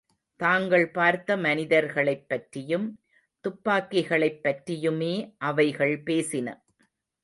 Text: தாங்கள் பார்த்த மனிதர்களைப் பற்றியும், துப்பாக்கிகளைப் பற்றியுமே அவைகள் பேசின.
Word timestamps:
தாங்கள் 0.35 0.91
பார்த்த 0.91 1.37
மனிதர்களைப் 1.37 2.29
பற்றியும், 2.29 2.99
துப்பாக்கிகளைப் 3.45 4.43
பற்றியுமே 4.43 5.35
அவைகள் 5.37 6.03
பேசின. 6.03 6.61